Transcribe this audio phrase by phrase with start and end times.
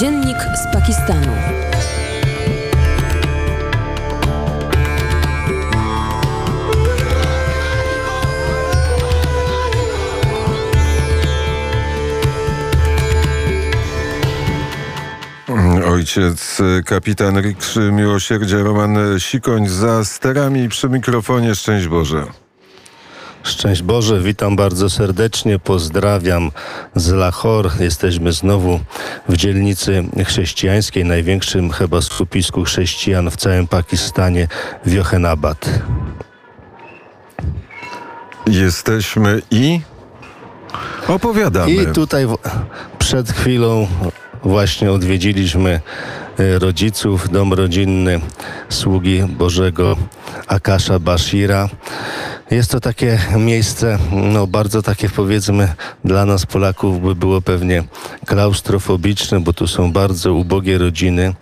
[0.00, 1.32] Dziennik z Pakistanu.
[15.86, 21.54] Ojciec kapitan Rikszy Miłosierdzia Roman Sikoń za sterami przy mikrofonie.
[21.54, 22.47] Szczęść Boże.
[23.48, 26.50] Szczęść Boże, witam bardzo serdecznie, pozdrawiam
[26.94, 27.70] z Lahore.
[27.80, 28.80] Jesteśmy znowu
[29.28, 34.48] w dzielnicy chrześcijańskiej, największym chyba skupisku chrześcijan w całym Pakistanie,
[34.86, 35.70] w Johennabad.
[38.46, 39.80] Jesteśmy i
[41.08, 41.72] opowiadamy.
[41.72, 42.26] I tutaj
[42.98, 43.86] przed chwilą
[44.42, 45.80] właśnie odwiedziliśmy
[46.38, 48.20] e, rodziców, dom rodzinny
[48.68, 49.96] sługi Bożego
[50.46, 51.68] Akasza Bashira.
[52.50, 57.84] Jest to takie miejsce, no bardzo takie powiedzmy dla nas Polaków by było pewnie
[58.26, 61.34] klaustrofobiczne, bo tu są bardzo ubogie rodziny,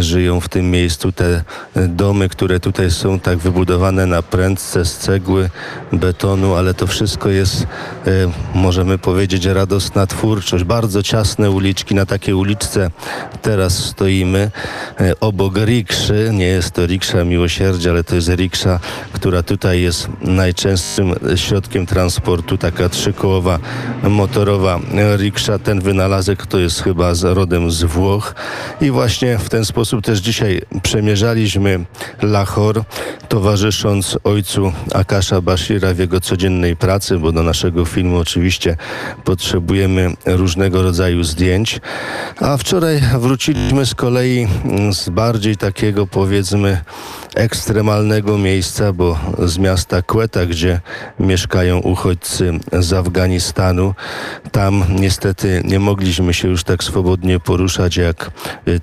[0.00, 1.12] żyją w tym miejscu.
[1.12, 1.42] Te
[1.88, 5.50] domy, które tutaj są tak wybudowane na prędce z cegły,
[5.92, 7.66] betonu, ale to wszystko jest, e,
[8.54, 10.64] możemy powiedzieć, radosna twórczość.
[10.64, 12.90] Bardzo ciasne uliczki, na takiej uliczce
[13.42, 14.50] teraz stoimy
[15.00, 16.30] e, obok rikszy.
[16.32, 18.80] Nie jest to riksza miłosierdzia, ale to jest riksza,
[19.12, 23.58] która tutaj jest na najczęstszym środkiem transportu, taka trzykołowa
[24.02, 24.80] motorowa
[25.16, 25.58] riksza.
[25.58, 28.34] Ten wynalazek to jest chyba z, rodem z Włoch
[28.80, 31.84] i właśnie w ten sposób też dzisiaj przemierzaliśmy
[32.22, 32.84] Lahore,
[33.28, 38.76] towarzysząc ojcu Akasha Bashira w jego codziennej pracy, bo do naszego filmu oczywiście
[39.24, 41.80] potrzebujemy różnego rodzaju zdjęć.
[42.40, 44.48] A wczoraj wróciliśmy z kolei
[44.92, 46.80] z bardziej takiego powiedzmy
[47.34, 50.80] ekstremalnego miejsca, bo z miasta Quetta, gdzie
[51.20, 53.94] mieszkają uchodźcy z Afganistanu,
[54.52, 58.30] tam niestety nie mogliśmy się już tak swobodnie poruszać jak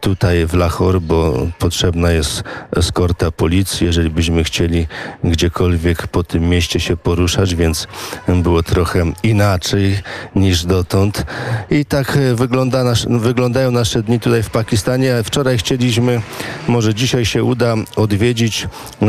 [0.00, 2.42] tutaj w Lahore, bo potrzebna jest
[2.76, 4.86] eskorta policji, jeżeli byśmy chcieli
[5.24, 7.86] gdziekolwiek po tym mieście się poruszać, więc
[8.28, 9.98] było trochę inaczej
[10.36, 11.24] niż dotąd.
[11.70, 15.14] I tak wygląda nasz, wyglądają nasze dni tutaj w Pakistanie.
[15.24, 16.20] Wczoraj chcieliśmy,
[16.68, 18.68] może dzisiaj się uda odwiedzić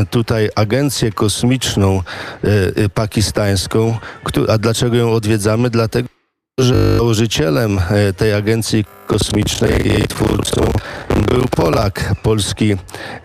[0.09, 2.01] tutaj agencję kosmiczną
[2.93, 3.97] pakistańską.
[4.49, 5.69] A dlaczego ją odwiedzamy?
[5.69, 6.09] Dlatego,
[6.59, 10.61] że założycielem e, tej agencji kosmicznej, jej twórcą
[11.31, 12.75] był Polak, polski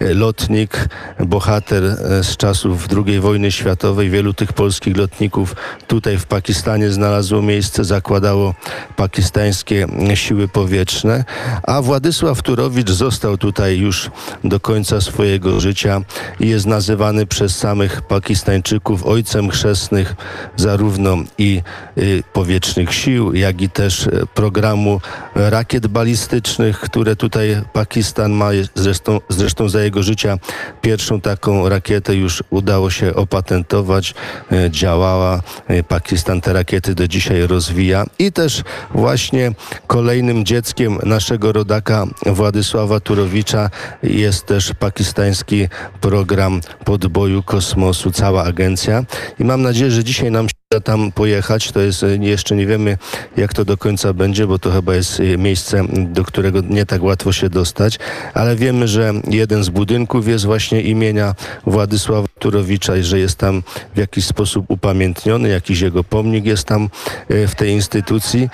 [0.01, 0.89] lotnik,
[1.27, 1.83] bohater
[2.23, 4.11] z czasów II wojny światowej.
[4.11, 8.55] Wielu tych polskich lotników tutaj w Pakistanie znalazło miejsce, zakładało
[8.97, 11.25] pakistańskie siły powietrzne,
[11.63, 14.11] a Władysław Turowicz został tutaj już
[14.45, 16.01] do końca swojego życia
[16.41, 20.15] i jest nazywany przez samych Pakistańczyków ojcem chrzestnych
[20.57, 21.63] zarówno i
[21.99, 25.01] y, powietrznych sił, jak i też programu
[25.35, 28.50] rakiet rakiet balistycznych, które tutaj Pakistan ma.
[28.75, 30.38] Zresztą, zresztą za jego życia
[30.82, 34.14] pierwszą taką rakietę już udało się opatentować.
[34.53, 35.42] E, działała.
[35.69, 38.04] E, Pakistan te rakiety do dzisiaj rozwija.
[38.19, 39.53] I też właśnie
[39.87, 43.70] kolejnym dzieckiem naszego rodaka Władysława Turowicza
[44.03, 45.69] jest też pakistański
[46.00, 49.04] program podboju kosmosu, cała agencja.
[49.38, 50.47] I mam nadzieję, że dzisiaj nam
[50.84, 51.72] tam pojechać.
[51.72, 52.99] To jest, e, jeszcze nie wiemy,
[53.37, 57.03] jak to do końca będzie, bo to chyba jest e, miejsce, do którego nie tak
[57.03, 57.99] łatwo się dostać,
[58.34, 61.34] ale wiemy, że jeden z budynków jest właśnie imienia
[61.66, 63.62] Władysława Turowicza i że jest tam
[63.94, 66.88] w jakiś sposób upamiętniony, jakiś jego pomnik jest tam
[67.28, 68.49] e, w tej instytucji.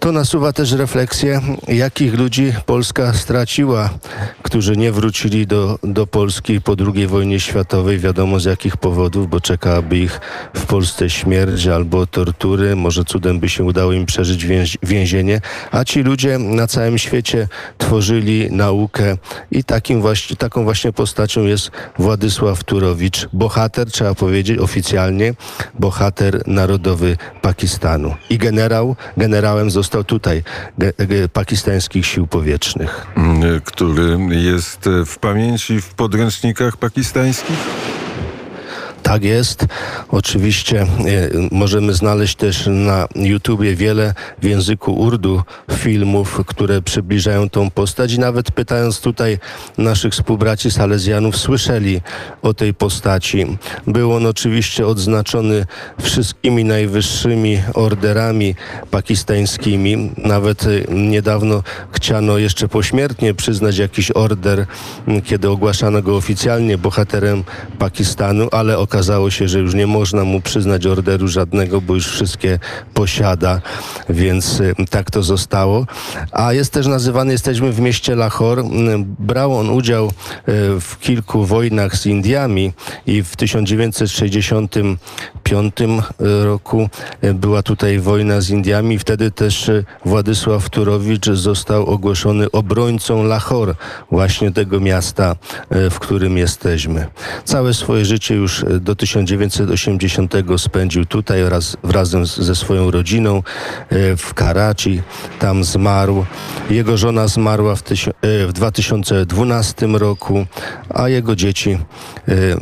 [0.00, 3.90] To nasuwa też refleksję, jakich ludzi Polska straciła,
[4.42, 9.40] którzy nie wrócili do, do Polski po II wojnie światowej, wiadomo z jakich powodów, bo
[9.40, 10.20] czekałaby ich
[10.54, 12.76] w Polsce śmierć albo tortury.
[12.76, 14.46] Może cudem by się udało im przeżyć
[14.82, 15.40] więzienie,
[15.70, 17.48] a ci ludzie na całym świecie
[17.78, 19.16] tworzyli naukę
[19.50, 25.34] i takim właśnie, taką właśnie postacią jest Władysław Turowicz, bohater, trzeba powiedzieć oficjalnie,
[25.78, 28.14] bohater narodowy Pakistanu.
[28.30, 30.42] I generał, generałem został tutaj
[30.78, 33.06] ge, ge, pakistańskich sił powietrznych.
[33.64, 37.56] Który jest w pamięci w podręcznikach pakistańskich?
[39.06, 39.66] Tak jest.
[40.08, 40.86] Oczywiście e,
[41.50, 45.42] możemy znaleźć też na YouTubie wiele w języku urdu
[45.72, 49.38] filmów, które przybliżają tą postać i nawet pytając tutaj
[49.78, 52.00] naszych współbraci salezjanów, słyszeli
[52.42, 53.58] o tej postaci.
[53.86, 55.66] Był on oczywiście odznaczony
[56.02, 58.54] wszystkimi najwyższymi orderami
[58.90, 60.12] pakistańskimi.
[60.16, 61.62] Nawet e, niedawno
[61.92, 64.66] chciano jeszcze pośmiertnie przyznać jakiś order,
[65.24, 67.44] kiedy ogłaszano go oficjalnie bohaterem
[67.78, 72.08] Pakistanu, ale okazało okazało się, że już nie można mu przyznać orderu żadnego, bo już
[72.08, 72.58] wszystkie
[72.94, 73.60] posiada,
[74.08, 75.86] więc y, tak to zostało.
[76.32, 78.62] A jest też nazywany, jesteśmy w mieście Lahore.
[78.62, 80.10] Mm, Brał on udział y,
[80.80, 82.72] w kilku wojnach z Indiami
[83.06, 85.74] i w 1965
[86.44, 86.88] roku
[87.24, 88.98] y, była tutaj wojna z Indiami.
[88.98, 93.74] Wtedy też y, Władysław Turowicz został ogłoszony obrońcą Lahore,
[94.10, 95.36] właśnie tego miasta,
[95.86, 97.06] y, w którym jesteśmy.
[97.44, 103.42] Całe swoje życie już y, do 1980 spędził tutaj wraz, razem ze swoją rodziną
[103.92, 105.02] y, w Karachi.
[105.38, 106.24] Tam zmarł.
[106.70, 110.46] Jego żona zmarła w, y, w 2012 roku,
[110.94, 111.78] a jego dzieci,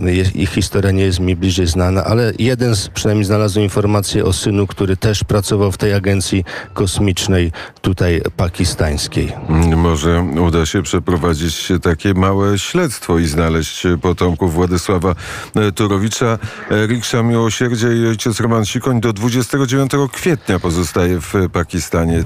[0.04, 4.32] je- ich historia nie jest mi bliżej znana, ale jeden z, przynajmniej znalazłem informację o
[4.32, 6.44] synu, który też pracował w tej agencji
[6.74, 7.52] kosmicznej
[7.82, 9.32] tutaj pakistańskiej.
[9.76, 15.14] Może uda się przeprowadzić takie małe śledztwo i znaleźć potomków Władysława
[15.56, 15.72] e,
[16.04, 16.38] Turowicza.
[16.70, 22.24] E, Riksza Miłosierdzia i ojciec Roman Sikoń do 29 kwietnia pozostaje w Pakistanie.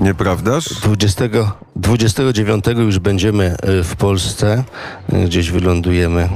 [0.00, 0.64] Nieprawdaż?
[0.82, 1.24] 20,
[1.76, 4.64] 29 już będziemy e, w Polsce,
[5.12, 6.28] e, gdzieś wylądujemy e,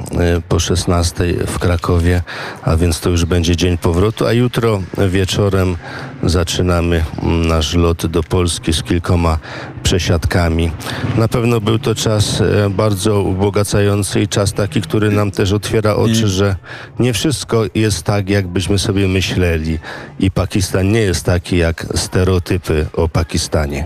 [0.48, 2.22] po 16 w Krakowie,
[2.62, 5.76] a więc to już będzie dzień powrotu, a jutro wieczorem
[6.22, 9.38] zaczynamy mm, nasz lot do Polski z kilkoma
[9.82, 10.70] przesiadkami.
[11.16, 16.12] Na pewno był to czas bardzo ubogacający i czas taki, który nam też otwiera oczy,
[16.24, 16.56] I- że
[16.98, 19.78] nie wszystko jest tak, jakbyśmy sobie myśleli
[20.20, 23.27] i Pakistan nie jest taki jak stereotypy o Pakistanie.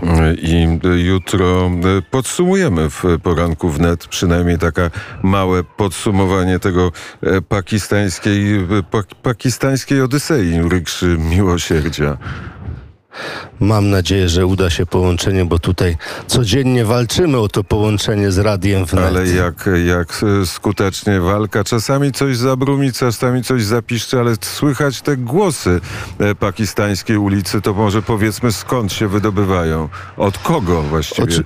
[0.03, 4.89] E, I jutro e, podsumujemy w poranku wnet przynajmniej taka
[5.23, 6.91] małe podsumowanie tego
[7.21, 12.17] e, pakistańskiej, e, pak, pakistańskiej Odysei Rikszy Miłosierdzia.
[13.59, 18.85] Mam nadzieję, że uda się połączenie, bo tutaj codziennie walczymy o to połączenie z radiem
[18.85, 19.05] wnet.
[19.05, 21.63] Ale jak, jak skutecznie walka.
[21.63, 25.81] Czasami coś zabrumi, czasami coś zapiszczy, ale słychać te głosy
[26.19, 27.61] e, pakistańskiej ulicy.
[27.61, 29.89] To może powiedzmy skąd się wydobywają?
[30.17, 31.23] Od kogo właściwie?
[31.23, 31.43] Oczy-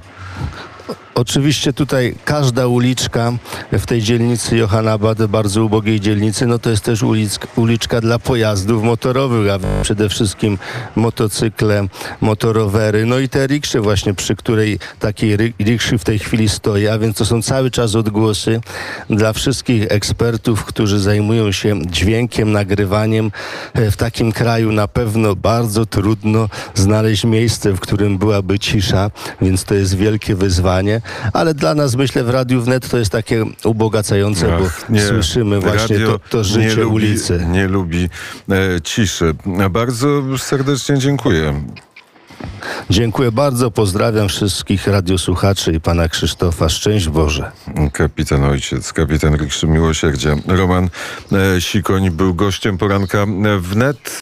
[1.18, 3.34] Oczywiście tutaj każda uliczka
[3.72, 8.84] w tej dzielnicy Johannabad, bardzo ubogiej dzielnicy, no to jest też uliczka, uliczka dla pojazdów
[8.84, 10.58] motorowych, a przede wszystkim
[10.96, 11.88] motocykle,
[12.22, 17.00] motorowery, no i te riksze właśnie, przy której takiej rikszy w tej chwili stoi, a
[17.00, 18.62] więc to są cały czas odgłosy
[19.10, 23.32] dla wszystkich ekspertów, którzy zajmują się dźwiękiem, nagrywaniem.
[23.74, 29.12] E, W takim kraju na pewno bardzo trudno znaleźć miejsce, w którym byłaby cisza,
[29.42, 31.02] więc to jest wielkie wyzwanie,
[31.34, 35.98] ale dla nas myślę w Radiu Wnet to jest takie ubogacające, Ach, bo słyszymy właśnie
[35.98, 37.46] radio to, to życie nie lubi, ulicy.
[37.52, 38.10] Nie lubi
[38.50, 39.36] e, ciszy.
[39.70, 41.62] Bardzo serdecznie dziękuję.
[42.90, 46.70] Dziękuję bardzo, pozdrawiam wszystkich radiosłuchaczy i pana Krzysztofa.
[46.70, 47.52] Szczęść Boże.
[47.94, 50.36] Kapitan ojciec, kapitan Miłosierdzia.
[50.48, 50.90] Roman
[51.32, 53.26] e, Sikoń był gościem poranka
[53.60, 54.12] wnet.